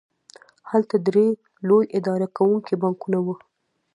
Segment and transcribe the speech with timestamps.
[0.71, 1.27] هلته درې
[1.67, 3.35] لوی اداره کوونکي بانکونه وو